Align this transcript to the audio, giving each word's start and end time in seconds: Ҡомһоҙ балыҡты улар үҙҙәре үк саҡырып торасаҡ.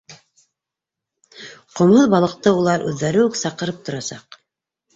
Ҡомһоҙ 1.75 2.09
балыҡты 2.15 2.55
улар 2.63 2.89
үҙҙәре 2.93 3.25
үк 3.29 3.41
саҡырып 3.45 3.87
торасаҡ. 3.91 4.43